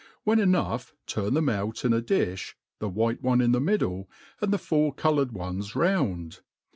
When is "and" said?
4.41-4.51